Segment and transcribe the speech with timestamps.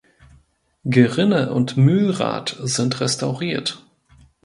[0.83, 3.85] Gerinne und Mühlrad sind restauriert.